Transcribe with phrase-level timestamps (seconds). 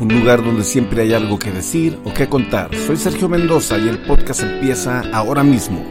[0.00, 2.74] un lugar donde siempre hay algo que decir o que contar.
[2.74, 5.84] Soy Sergio Mendoza y el podcast empieza ahora mismo.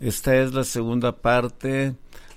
[0.00, 1.94] Esta es la segunda parte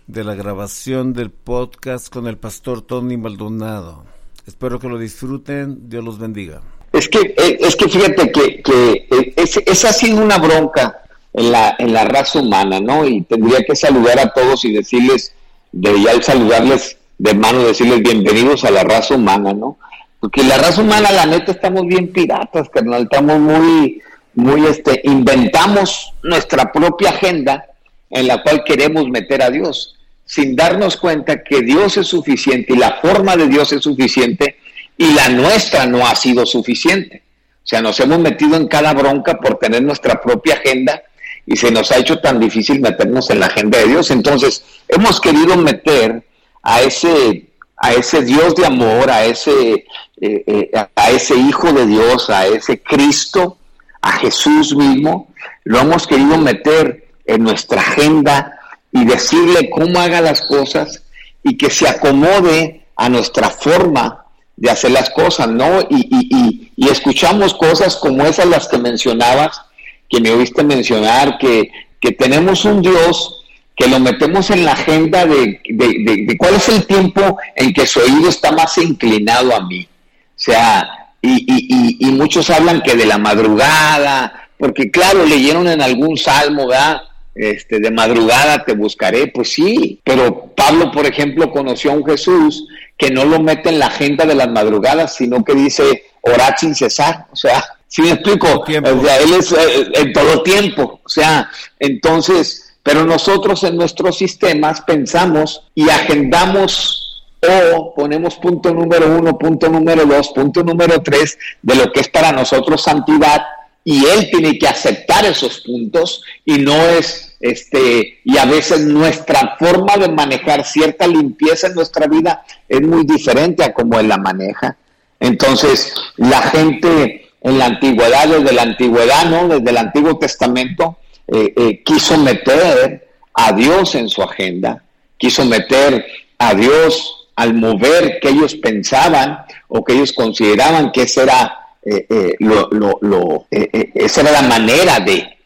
[0.08, 4.05] de la grabación del podcast con el pastor Tony Maldonado.
[4.45, 5.89] Espero que lo disfruten.
[5.89, 6.61] Dios los bendiga.
[6.94, 8.63] Es que, eh, es que fíjate que,
[9.11, 11.06] eh, es, esa ha sido una bronca
[11.37, 13.05] en la, en la raza humana, ¿no?
[13.05, 15.33] Y tendría que saludar a todos y decirles,
[15.71, 19.77] debería al saludarles de mano, decirles bienvenidos a la raza humana, ¿no?
[20.19, 24.02] Porque la raza humana, la neta, estamos bien piratas, carnal, estamos muy,
[24.33, 27.67] muy, este, inventamos nuestra propia agenda
[28.09, 32.77] en la cual queremos meter a Dios, sin darnos cuenta que Dios es suficiente y
[32.77, 34.57] la forma de Dios es suficiente
[34.97, 37.22] y la nuestra no ha sido suficiente.
[37.57, 41.03] O sea, nos hemos metido en cada bronca por tener nuestra propia agenda
[41.48, 44.12] y se nos ha hecho tan difícil meternos en la agenda de Dios.
[44.12, 46.23] Entonces, hemos querido meter
[46.62, 49.86] a ese, a ese Dios de amor, a ese,
[50.22, 53.58] eh, eh, a ese Hijo de Dios, a ese Cristo,
[54.02, 55.30] a Jesús mismo,
[55.64, 58.59] lo hemos querido meter en nuestra agenda
[58.92, 61.03] y decirle cómo haga las cosas
[61.44, 64.25] y que se acomode a nuestra forma
[64.56, 65.81] de hacer las cosas, ¿no?
[65.90, 69.62] Y, y, escuchamos cosas como esas las que mencionabas,
[70.09, 71.69] que me oíste mencionar, que,
[72.00, 73.44] que tenemos un Dios
[73.75, 78.00] que lo metemos en la agenda de, de, cuál es el tiempo en que su
[78.00, 79.88] oído está más inclinado a mí.
[80.35, 86.18] O sea, y, y muchos hablan que de la madrugada, porque claro, leyeron en algún
[86.18, 87.01] salmo, ¿verdad?
[87.35, 92.66] Este, de madrugada te buscaré, pues sí, pero Pablo, por ejemplo, conoció a un Jesús
[92.97, 96.74] que no lo mete en la agenda de las madrugadas, sino que dice orar sin
[96.74, 101.50] cesar, o sea, si me explico, él es eh, en todo tiempo, o sea,
[101.80, 107.25] entonces, pero nosotros en nuestros sistemas pensamos y agendamos
[107.72, 112.09] o ponemos punto número uno, punto número dos, punto número tres de lo que es
[112.09, 113.44] para nosotros santidad
[113.84, 119.56] y él tiene que aceptar esos puntos y no es este, y a veces nuestra
[119.59, 124.18] forma de manejar cierta limpieza en nuestra vida es muy diferente a como él la
[124.18, 124.75] maneja.
[125.19, 129.48] Entonces, la gente en la antigüedad, desde la antigüedad, ¿no?
[129.48, 134.84] Desde el Antiguo Testamento, eh, eh, quiso meter a Dios en su agenda,
[135.18, 136.06] quiso meter
[136.38, 142.36] a Dios al mover que ellos pensaban o que ellos consideraban que esa era, eh,
[142.40, 142.70] lo,
[143.02, 145.38] lo, esa era la manera de,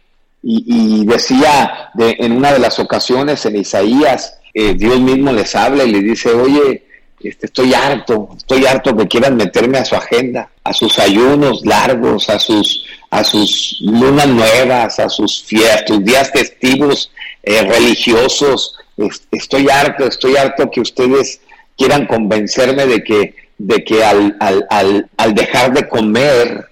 [0.44, 5.84] y, decía de, en una de las ocasiones en Isaías, eh, Dios mismo les habla
[5.84, 6.84] y le dice, oye,
[7.24, 12.30] este, estoy harto, estoy harto que quieran meterme a su agenda, a sus ayunos largos,
[12.30, 17.12] a sus, a sus lunas nuevas, a sus fiestas, días festivos
[17.44, 18.76] eh, religiosos.
[19.32, 21.42] Estoy harto, estoy harto que ustedes
[21.78, 26.68] quieran convencerme de que, de que al, al, al, al dejar de comer,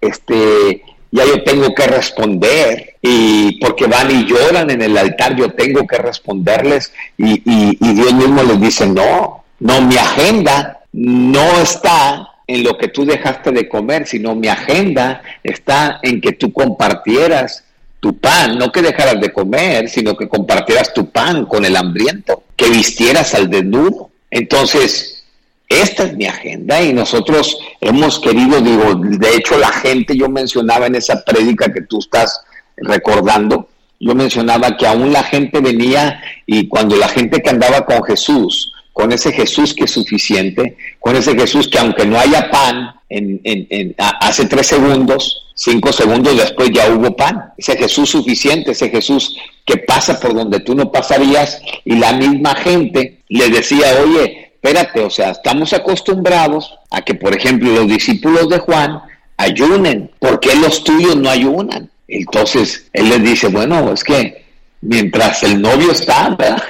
[0.00, 5.52] este, ya yo tengo que responder y porque van y lloran en el altar, yo
[5.52, 12.28] tengo que responderles y, y, Dios mismo les dice, no, no, mi agenda no está
[12.48, 17.62] en lo que tú dejaste de comer, sino mi agenda está en que tú compartieras
[18.00, 22.42] tu pan, no que dejaras de comer, sino que compartieras tu pan con el hambriento,
[22.56, 24.10] que vistieras al desnudo.
[24.32, 25.22] Entonces,
[25.68, 30.88] esta es mi agenda y nosotros hemos querido, digo, de hecho la gente, yo mencionaba
[30.88, 32.40] en esa prédica que tú estás
[32.76, 33.68] recordando,
[34.00, 38.71] yo mencionaba que aún la gente venía y cuando la gente que andaba con Jesús,
[38.92, 43.94] con ese Jesús que es suficiente, con ese Jesús que aunque no haya pan, en,
[43.98, 49.76] hace tres segundos, cinco segundos después ya hubo pan, ese Jesús suficiente, ese Jesús que
[49.78, 55.10] pasa por donde tú no pasarías y la misma gente le decía, oye, espérate, o
[55.10, 59.00] sea, estamos acostumbrados a que, por ejemplo, los discípulos de Juan
[59.36, 61.90] ayunen, ¿por qué los tuyos no ayunan?
[62.08, 64.44] Entonces, él les dice, bueno, es que
[64.80, 66.62] mientras el novio está, ¿verdad?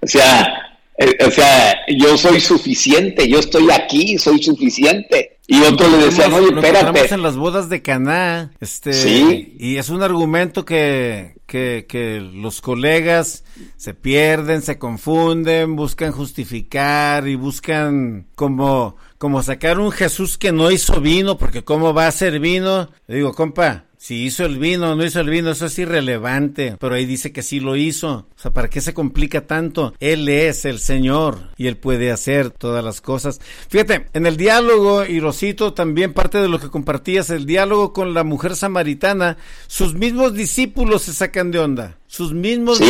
[0.00, 0.65] O sea,
[0.98, 5.38] o sea, yo soy suficiente, yo estoy aquí, soy suficiente.
[5.48, 7.14] Y otro le decía, oye, espérate.
[7.14, 9.54] en las bodas de Caná, este, sí.
[9.60, 13.44] y es un argumento que, que, que los colegas
[13.76, 20.72] se pierden, se confunden, buscan justificar y buscan como, como sacar un Jesús que no
[20.72, 22.90] hizo vino, porque cómo va a ser vino.
[23.06, 26.76] Le digo, compa, si hizo el vino o no hizo el vino, eso es irrelevante.
[26.78, 28.28] Pero ahí dice que sí lo hizo.
[28.36, 29.94] O sea, ¿para qué se complica tanto?
[29.98, 33.40] Él es el Señor y Él puede hacer todas las cosas.
[33.68, 37.92] Fíjate, en el diálogo, y lo cito también parte de lo que compartías, el diálogo
[37.92, 42.80] con la mujer samaritana, sus mismos discípulos se sacan de onda sus mismos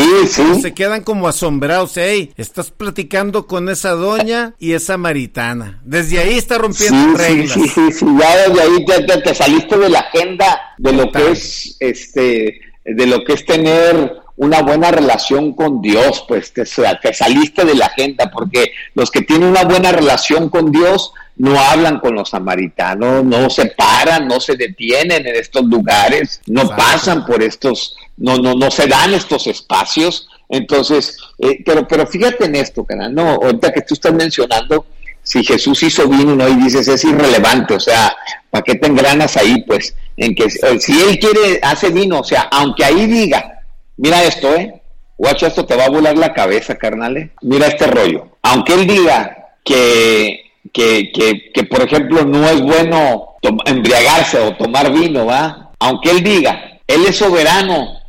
[0.60, 1.92] se quedan como asombrados.
[1.96, 5.80] Hey, estás platicando con esa doña y esa maritana.
[5.84, 7.52] Desde ahí está rompiendo reglas.
[7.52, 11.30] Sí, sí, sí, ya desde ahí te, te, saliste de la agenda de lo que
[11.30, 17.14] es este, de lo que es tener una buena relación con Dios, pues te, te
[17.14, 22.00] saliste de la agenda, porque los que tienen una buena relación con Dios no hablan
[22.00, 27.42] con los samaritanos, no se paran, no se detienen en estos lugares, no pasan por
[27.42, 30.28] estos, no, no, no se dan estos espacios.
[30.48, 34.86] Entonces, eh, pero, pero fíjate en esto, canal, no, ahorita que tú estás mencionando,
[35.22, 36.48] si Jesús hizo vino, ¿no?
[36.48, 38.16] Y dices, es irrelevante, o sea,
[38.48, 39.62] ¿para qué te engranas ahí?
[39.66, 43.62] Pues, en que eh, si él quiere, hace vino, o sea, aunque ahí diga,
[43.96, 44.80] mira esto, ¿eh?
[45.18, 47.30] Guacho, esto te va a volar la cabeza, carnales.
[47.40, 48.36] Mira este rollo.
[48.42, 54.92] Aunque él diga que que, que, que, por ejemplo, no es bueno embriagarse o tomar
[54.92, 55.70] vino, ¿va?
[55.78, 58.00] Aunque él diga, él es soberano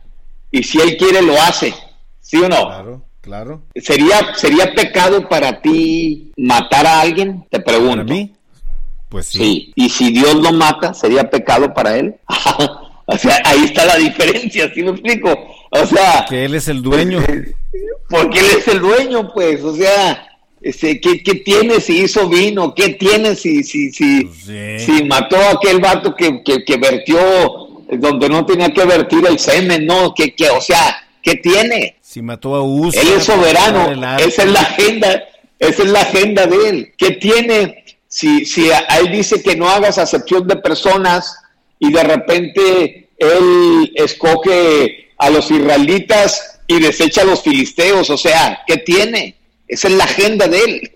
[0.51, 1.73] y si él quiere lo hace,
[2.21, 2.67] ¿sí o no?
[2.67, 3.61] Claro, claro.
[3.75, 7.45] ¿Sería, sería pecado para ti matar a alguien?
[7.49, 7.97] Te pregunto.
[7.97, 8.33] ¿Para mí?
[9.09, 9.37] Pues sí.
[9.37, 9.73] sí.
[9.75, 12.15] Y si Dios lo mata, ¿sería pecado para él?
[13.05, 15.33] o sea, ahí está la diferencia, ¿sí me explico?
[15.71, 16.25] O sea...
[16.27, 17.19] Que él es el dueño.
[18.09, 20.26] Porque él es el dueño, pues, o sea
[20.61, 22.73] este, ¿qué, ¿qué, tiene si hizo vino?
[22.73, 24.27] ¿Qué tiene si, si, si,
[24.79, 27.19] si mató a aquel vato que, que, vertió
[27.91, 29.85] donde no tenía que vertir el semen?
[29.85, 31.97] No, que, que, o sea, ¿qué tiene?
[32.01, 32.99] Si mató a Uso.
[32.99, 35.23] Él es soberano, esa es la agenda,
[35.59, 36.93] esa es la agenda de él.
[36.97, 41.37] ¿Qué tiene si, si a, él dice que no hagas acepción de personas
[41.79, 48.09] y de repente él escoge a los israelitas y desecha a los filisteos?
[48.09, 49.36] O sea, ¿qué tiene?
[49.67, 50.91] Esa es la agenda de él.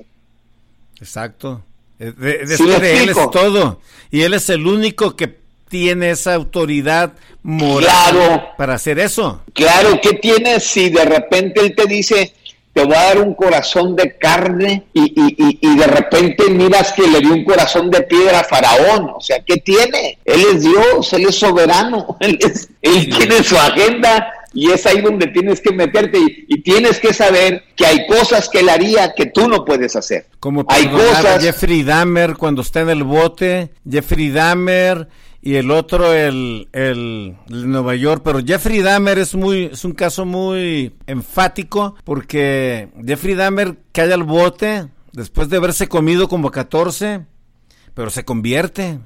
[0.99, 1.63] Exacto.
[1.97, 3.79] De, de, él es todo.
[4.09, 7.13] Y él es el único que tiene esa autoridad
[7.43, 9.41] moral para hacer eso.
[9.53, 12.33] Claro, ¿qué tienes si de repente él te dice,
[12.73, 17.07] te voy a dar un corazón de carne y, y, y, de repente miras que
[17.07, 19.11] le dio un corazón de piedra a Faraón?
[19.15, 20.17] O sea, ¿qué tiene?
[20.25, 22.37] Él es Dios, él es soberano, él,
[22.81, 27.63] él tiene su agenda y es ahí donde tienes que meterte y, tienes que saber
[27.75, 30.27] que hay cosas que él haría que tú no puedes hacer.
[30.39, 31.43] Como hay cosas...
[31.43, 35.07] Jeffrey Dahmer cuando está en el bote, Jeffrey Dahmer
[35.41, 40.25] y el otro el, el, Nueva York, pero Jeffrey Dahmer es muy es un caso
[40.25, 47.25] muy enfático porque Jeffrey Dahmer cae al bote después de haberse comido como 14,
[47.93, 48.99] pero se convierte.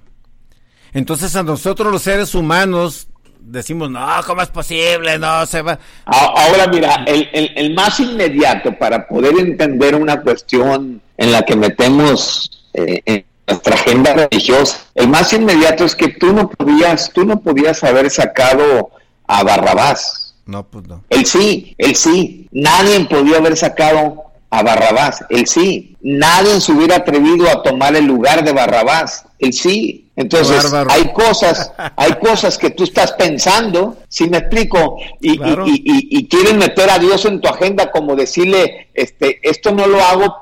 [0.94, 3.08] Entonces a nosotros los seres humanos
[3.40, 5.18] decimos, no, ¿cómo es posible?
[5.18, 5.78] No, se va.
[6.06, 12.68] Ahora mira, el, el, más inmediato para poder entender una cuestión en la que metemos
[12.74, 17.40] eh, en nuestra agenda religiosa, el más inmediato es que tú no podías, tú no
[17.40, 18.92] podías haber sacado
[19.28, 20.36] a Barrabás.
[20.46, 21.04] No, pues no.
[21.10, 22.48] Él sí, él sí.
[22.52, 24.25] Nadie podía haber sacado
[24.60, 25.24] a Barrabás.
[25.30, 25.96] Él sí.
[26.02, 29.26] Nadie se hubiera atrevido a tomar el lugar de Barrabás.
[29.40, 30.06] Él sí.
[30.16, 36.28] Entonces, hay cosas, hay cosas que tú estás pensando, si me explico, y, y, y,
[36.30, 40.34] quieren meter a Dios en tu agenda como decirle, este, esto no lo hago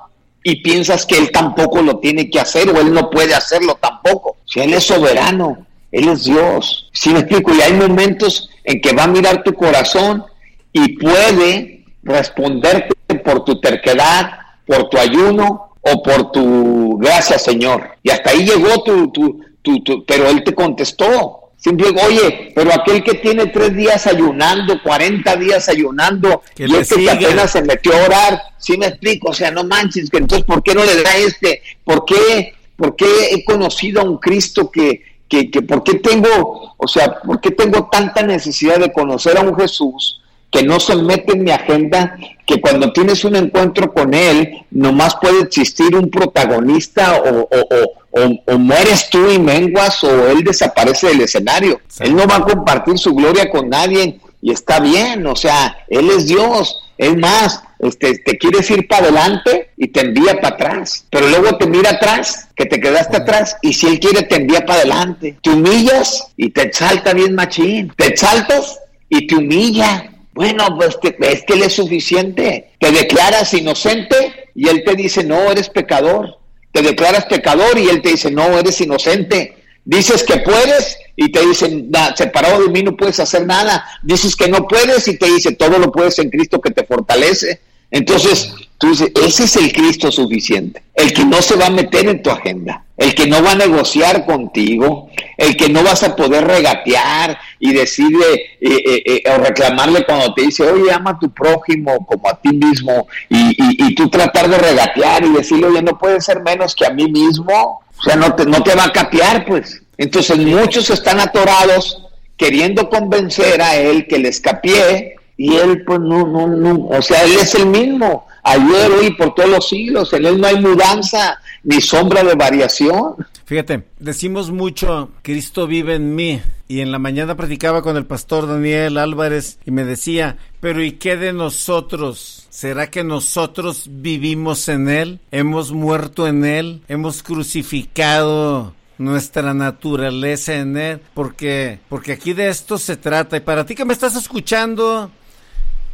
[0.44, 4.38] y piensas que Él tampoco lo tiene que hacer o Él no puede hacerlo tampoco.
[4.46, 6.90] Si Él es soberano, Él es Dios.
[6.94, 10.24] Si me explico, y hay momentos en que va a mirar tu corazón
[10.72, 14.32] y puede responderte por tu terquedad,
[14.65, 17.89] por tu ayuno o por tu gracias, Señor.
[18.01, 21.39] Y hasta ahí llegó tu, tu, pero él te contestó.
[21.58, 27.10] Simple, oye, pero aquel que tiene tres días ayunando, 40 días ayunando, y este que
[27.10, 30.62] apenas se metió a orar, sí me explico, o sea, no manches, que entonces, ¿por
[30.62, 31.62] qué no le da este?
[31.86, 36.75] ¿Por qué, por qué he conocido a un Cristo que, que, que, por qué tengo,
[36.75, 40.22] o sea, por qué tengo tanta necesidad de conocer a un Jesús
[40.54, 45.16] que no se mete en mi agenda, que cuando tienes un encuentro con él, nomás
[45.20, 51.82] puede existir un protagonista o, o, mueres tú y menguas o él desaparece del escenario.
[52.00, 56.12] Él no va a compartir su gloria con nadie y está bien, o sea, él
[56.12, 56.80] es Dios.
[57.00, 61.58] Es más, este, te quieres ir para adelante y te envía para atrás, pero luego
[61.58, 65.36] te mira atrás, que te quedaste atrás, y si él quiere te envía para adelante.
[65.42, 67.92] Te humillas y te exalta bien machín.
[67.98, 68.80] Te exaltas
[69.10, 72.72] y te humilla Bueno, pues es que Él es suficiente.
[72.80, 76.40] Te declaras inocente y Él te dice, no, eres pecador.
[76.72, 79.56] Te declaras pecador y Él te dice, no, eres inocente.
[79.86, 83.86] Dices que puedes y te dicen, separado de mí no puedes hacer nada.
[84.02, 87.60] Dices que no puedes y te dice, todo lo puedes en Cristo que te fortalece.
[87.92, 92.08] Entonces, tú dices, ese es el Cristo suficiente, el que no se va a meter
[92.08, 96.16] en tu agenda, el que no va a negociar contigo, el que no vas a
[96.16, 101.20] poder regatear y decirle eh, eh, eh, o reclamarle cuando te dice, oye, ama a
[101.20, 105.82] tu prójimo como a ti mismo, y, y, tú tratar de regatear y decirle, oye,
[105.82, 108.84] no puede ser menos que a mí mismo, o sea, no te, no te va
[108.84, 109.82] a capear, pues.
[109.98, 112.05] Entonces muchos están atorados
[112.36, 117.24] queriendo convencer a él que les capie y él, pues no, no, no, o sea,
[117.24, 121.39] él es el mismo, ayer, hoy, por todos los siglos, en él no hay mudanza
[121.63, 123.15] ni sombra de variación.
[123.46, 126.41] Fíjate, decimos mucho, Cristo vive en mí.
[126.74, 130.94] Y en la mañana platicaba con el pastor Daniel Álvarez y me decía, pero ¿y
[130.94, 132.48] qué de nosotros?
[132.50, 135.20] ¿Será que nosotros vivimos en Él?
[135.30, 136.82] ¿Hemos muerto en Él?
[136.88, 141.01] ¿Hemos crucificado nuestra naturaleza en Él?
[141.13, 143.38] Porque, porque aquí de esto se trata.
[143.38, 145.12] Y para ti que me estás escuchando,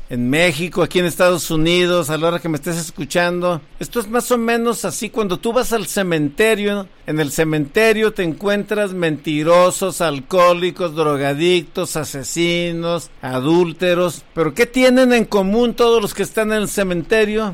[0.09, 3.61] en México, aquí en Estados Unidos, a la hora que me estés escuchando.
[3.79, 6.87] Esto es más o menos así cuando tú vas al cementerio.
[7.05, 14.23] En el cementerio te encuentras mentirosos, alcohólicos, drogadictos, asesinos, adúlteros.
[14.33, 17.53] Pero ¿qué tienen en común todos los que están en el cementerio?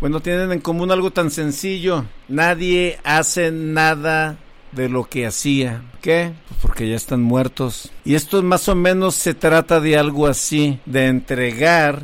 [0.00, 2.04] Bueno, tienen en común algo tan sencillo.
[2.28, 4.36] Nadie hace nada
[4.72, 5.82] de lo que hacía.
[6.00, 6.32] ¿Qué?
[6.48, 7.90] Pues porque ya están muertos.
[8.04, 12.02] Y esto más o menos se trata de algo así, de entregar,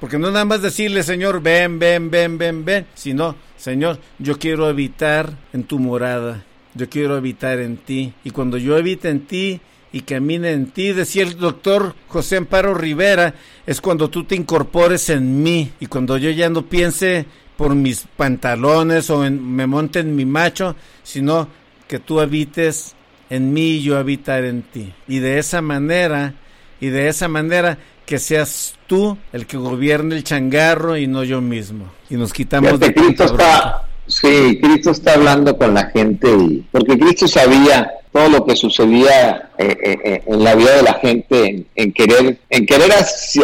[0.00, 4.66] porque no nada más decirle, Señor, ven, ven, ven, ven, ven, sino, Señor, yo quiero
[4.66, 8.12] habitar en tu morada, yo quiero habitar en ti.
[8.24, 9.60] Y cuando yo habite en ti,
[9.92, 13.34] y camine en ti, decía el doctor José Amparo Rivera,
[13.66, 17.26] es cuando tú te incorpores en mí y cuando yo ya no piense
[17.56, 21.46] por mis pantalones o me monte en mi macho, sino
[21.92, 22.94] que tú habites
[23.28, 24.94] en mí y yo habitar en ti.
[25.08, 26.32] Y de esa manera,
[26.80, 31.42] y de esa manera que seas tú el que gobierne el changarro y no yo
[31.42, 31.84] mismo.
[32.08, 36.98] Y nos quitamos de Cristo está, sí, Cristo está hablando con la gente y, porque
[36.98, 41.64] Cristo sabía todo lo que sucedía eh, eh, eh, en la vida de la gente
[41.74, 42.92] en, querer en querer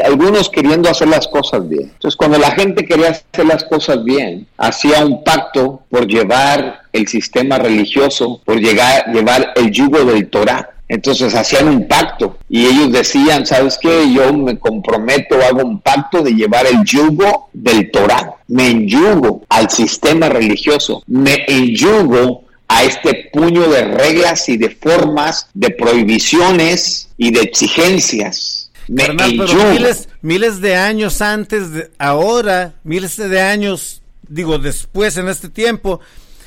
[0.04, 4.46] algunos queriendo hacer las cosas bien entonces cuando la gente quería hacer las cosas bien
[4.58, 10.70] hacía un pacto por llevar el sistema religioso por llegar llevar el yugo del Torah
[10.88, 14.10] entonces hacían un pacto y ellos decían, ¿sabes qué?
[14.10, 18.36] Yo me comprometo, hago un pacto de llevar el yugo del Torah.
[18.48, 21.02] Me enyugo al sistema religioso.
[21.06, 22.44] Me enyugo
[22.78, 28.70] a este puño de reglas y de formas, de prohibiciones y de exigencias.
[28.86, 36.00] miles, miles de años antes de ahora, miles de años, digo, después en este tiempo,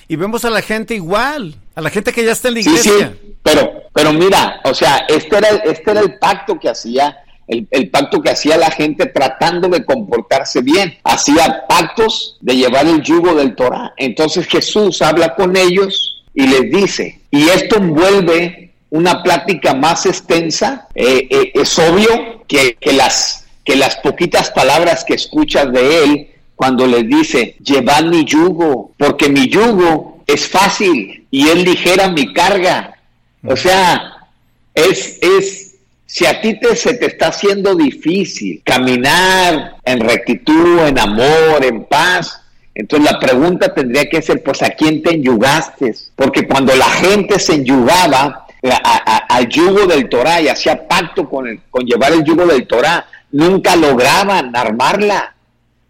[0.07, 2.93] y vemos a la gente igual, a la gente que ya está en la iglesia.
[2.93, 7.89] Sí, pero, pero mira, o sea, este era, este era el pacto que hacía el,
[7.89, 10.97] pacto que hacía la gente tratando de comportarse bien.
[11.03, 13.93] Hacía pactos de llevar el yugo del Torah.
[13.97, 20.87] Entonces Jesús habla con ellos y les dice, y esto envuelve una plática más extensa.
[20.93, 26.85] Eh, eh, es obvio que, las, que las poquitas palabras que escuchas de él cuando
[26.85, 32.99] les dice, llevad mi yugo, porque mi yugo es fácil y él ligera mi carga.
[33.43, 34.27] O sea,
[34.75, 40.99] es, es si a ti te, se te está haciendo difícil caminar en rectitud, en
[40.99, 42.40] amor, en paz,
[42.73, 45.93] entonces la pregunta tendría que ser, pues, ¿a quién te enyugaste?
[46.15, 48.47] Porque cuando la gente se enyugaba
[49.29, 53.05] al yugo del Torah y hacía pacto con, el, con llevar el yugo del Torah,
[53.31, 55.35] nunca lograban armarla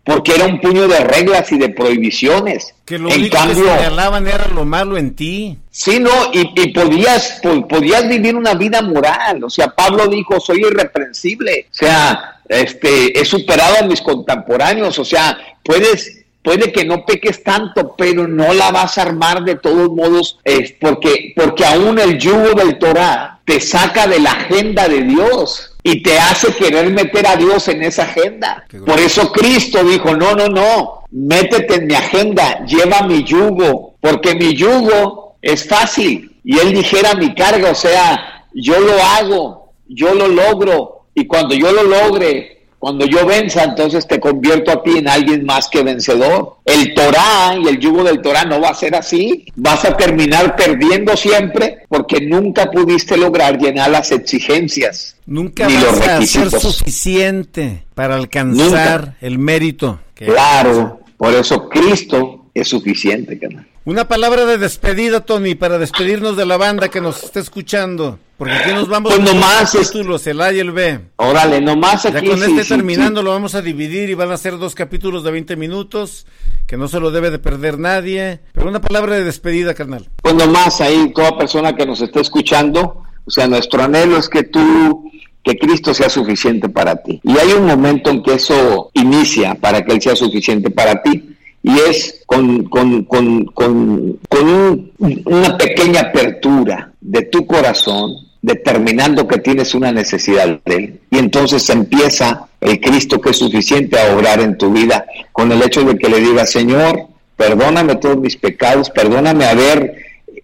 [0.03, 2.73] porque era un puño de reglas y de prohibiciones.
[2.85, 5.59] Que lo único que señalaban era lo malo en ti.
[5.69, 9.43] Sí, no, y, podías, podías vivir una vida moral.
[9.43, 11.67] O sea, Pablo dijo, soy irreprensible.
[11.69, 14.97] O sea, este, he superado a mis contemporáneos.
[14.97, 19.55] O sea, puedes puede que no peques tanto, pero no la vas a armar de
[19.55, 24.87] todos modos, es porque, porque aún el yugo del Torah te saca de la agenda
[24.87, 28.65] de Dios y te hace querer meter a Dios en esa agenda.
[28.85, 34.35] Por eso Cristo dijo, no, no, no, métete en mi agenda, lleva mi yugo, porque
[34.35, 40.13] mi yugo es fácil y él dijera mi carga, o sea, yo lo hago, yo
[40.13, 44.97] lo logro y cuando yo lo logre, Cuando yo venza, entonces te convierto a ti
[44.97, 46.55] en alguien más que vencedor.
[46.65, 49.45] El Torah y el yugo del Torah no va a ser así.
[49.55, 55.15] Vas a terminar perdiendo siempre porque nunca pudiste lograr llenar las exigencias.
[55.27, 59.99] Nunca vas a ser suficiente para alcanzar el mérito.
[60.15, 63.67] Claro, por eso Cristo es suficiente, canal.
[63.83, 68.19] Una palabra de despedida, Tony, para despedirnos de la banda que nos está escuchando.
[68.37, 70.99] Porque aquí nos vamos pues nomás los títulos, el A y el B.
[71.15, 72.27] Órale, nomás aquí.
[72.27, 75.31] Ya con este terminando lo vamos a dividir y van a ser dos capítulos de
[75.31, 76.27] 20 minutos,
[76.67, 78.41] que no se lo debe de perder nadie.
[78.53, 80.07] Pero una palabra de despedida, carnal.
[80.21, 84.43] Pues nomás ahí, toda persona que nos esté escuchando, o sea, nuestro anhelo es que
[84.43, 85.09] tú
[85.43, 87.19] que Cristo sea suficiente para ti.
[87.23, 91.30] Y hay un momento en que eso inicia para que Él sea suficiente para ti
[91.63, 94.91] y es con, con, con, con
[95.25, 100.99] una pequeña apertura de tu corazón, determinando que tienes una necesidad de Él.
[101.11, 105.61] Y entonces empieza el Cristo que es suficiente a obrar en tu vida con el
[105.61, 109.95] hecho de que le digas, Señor, perdóname todos mis pecados, perdóname haber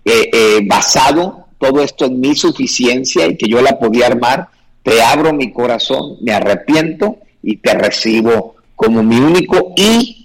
[0.05, 4.47] eh, eh, basado todo esto en mi suficiencia y que yo la podía armar,
[4.83, 10.16] te abro mi corazón, me arrepiento y te recibo como mi único y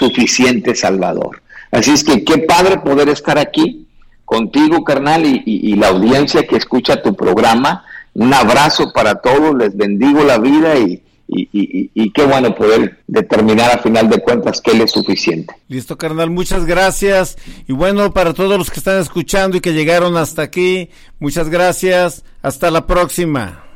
[0.00, 1.42] suficiente Salvador.
[1.70, 3.86] Así es que qué padre poder estar aquí
[4.24, 7.84] contigo, carnal, y, la audiencia que escucha tu programa.
[8.14, 13.78] Un abrazo para todos, les bendigo la vida y, y, qué bueno poder determinar a
[13.78, 15.54] final de cuentas que Él es suficiente.
[15.68, 17.36] Listo, carnal, muchas gracias.
[17.68, 20.90] Y bueno, para todos los que están escuchando y que llegaron hasta aquí,
[21.20, 22.24] muchas gracias.
[22.42, 23.69] Hasta la próxima.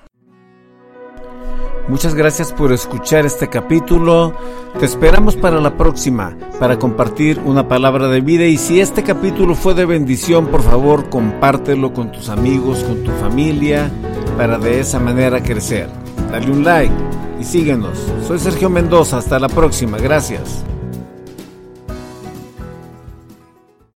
[1.87, 4.35] Muchas gracias por escuchar este capítulo.
[4.79, 8.47] Te esperamos para la próxima, para compartir una palabra de vida.
[8.47, 13.11] Y si este capítulo fue de bendición, por favor, compártelo con tus amigos, con tu
[13.13, 13.91] familia,
[14.39, 15.91] para de esa manera crecer.
[16.31, 16.95] Dale un like
[17.39, 17.99] y síguenos.
[18.27, 19.19] Soy Sergio Mendoza.
[19.19, 19.99] Hasta la próxima.
[19.99, 20.65] Gracias.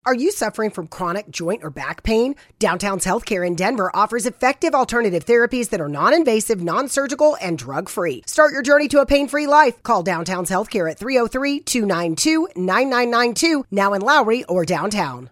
[0.07, 2.37] Are you suffering from chronic joint or back pain?
[2.61, 7.59] Downtown's Healthcare in Denver offers effective alternative therapies that are non invasive, non surgical, and
[7.59, 8.23] drug free.
[8.25, 9.83] Start your journey to a pain free life.
[9.83, 15.25] Call Downtown's Healthcare at 303 292 9992, now in Lowry or downtown.